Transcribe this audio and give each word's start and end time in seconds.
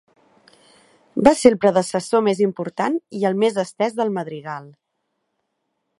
Va 1.27 1.33
ser 1.41 1.51
el 1.53 1.57
predecessor 1.65 2.25
més 2.29 2.41
important 2.45 2.97
i 3.19 3.23
el 3.31 3.37
més 3.45 3.61
estès 3.65 3.99
del 4.01 4.13
madrigal. 4.17 4.67